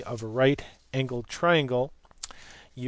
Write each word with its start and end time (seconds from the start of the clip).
of 0.03 0.23
a 0.23 0.27
right 0.27 0.63
angled 0.93 1.27
triangle 1.27 1.93
(Euc. 2.75 2.79